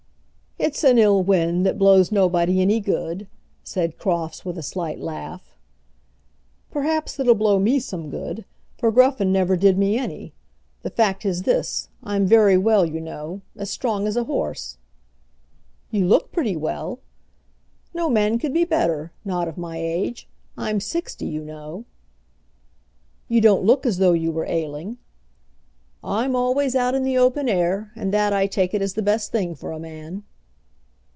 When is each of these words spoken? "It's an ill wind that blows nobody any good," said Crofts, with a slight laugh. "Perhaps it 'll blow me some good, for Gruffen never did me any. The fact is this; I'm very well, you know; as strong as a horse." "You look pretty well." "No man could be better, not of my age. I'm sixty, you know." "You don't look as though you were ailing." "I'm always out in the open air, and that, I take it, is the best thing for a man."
"It's 0.63 0.83
an 0.83 0.99
ill 0.99 1.23
wind 1.23 1.65
that 1.65 1.79
blows 1.79 2.11
nobody 2.11 2.61
any 2.61 2.79
good," 2.79 3.25
said 3.63 3.97
Crofts, 3.97 4.45
with 4.45 4.59
a 4.59 4.63
slight 4.63 4.99
laugh. 4.99 5.55
"Perhaps 6.69 7.19
it 7.19 7.25
'll 7.25 7.33
blow 7.33 7.57
me 7.57 7.79
some 7.79 8.11
good, 8.11 8.45
for 8.77 8.91
Gruffen 8.91 9.31
never 9.33 9.57
did 9.57 9.75
me 9.75 9.97
any. 9.97 10.33
The 10.83 10.91
fact 10.91 11.25
is 11.25 11.43
this; 11.43 11.89
I'm 12.03 12.27
very 12.27 12.57
well, 12.59 12.85
you 12.85 13.01
know; 13.01 13.41
as 13.57 13.71
strong 13.71 14.05
as 14.05 14.15
a 14.15 14.25
horse." 14.25 14.77
"You 15.89 16.05
look 16.05 16.31
pretty 16.31 16.55
well." 16.55 16.99
"No 17.95 18.07
man 18.07 18.37
could 18.37 18.53
be 18.53 18.63
better, 18.63 19.11
not 19.25 19.47
of 19.47 19.57
my 19.57 19.77
age. 19.79 20.29
I'm 20.59 20.79
sixty, 20.79 21.25
you 21.25 21.43
know." 21.43 21.85
"You 23.27 23.41
don't 23.41 23.63
look 23.65 23.83
as 23.83 23.97
though 23.97 24.13
you 24.13 24.31
were 24.31 24.45
ailing." 24.45 24.99
"I'm 26.03 26.35
always 26.35 26.75
out 26.75 26.93
in 26.93 27.01
the 27.01 27.17
open 27.17 27.49
air, 27.49 27.91
and 27.95 28.13
that, 28.13 28.31
I 28.31 28.45
take 28.45 28.75
it, 28.75 28.83
is 28.83 28.93
the 28.93 29.01
best 29.01 29.31
thing 29.31 29.55
for 29.55 29.71
a 29.71 29.79
man." 29.79 30.21